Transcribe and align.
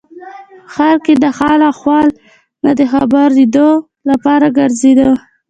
په 0.65 0.69
ښار 0.73 0.97
کې 1.05 1.13
د 1.23 1.25
حال 1.37 1.59
و 1.63 1.67
احوال 1.71 2.07
نه 2.63 2.71
د 2.79 2.81
خبرېدو 2.91 3.69
لپاره 4.09 4.45
ګرځېده. 4.57 5.09